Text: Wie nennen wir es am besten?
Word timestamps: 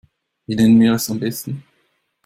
Wie 0.47 0.55
nennen 0.55 0.79
wir 0.79 0.93
es 0.95 1.11
am 1.11 1.19
besten? 1.19 1.63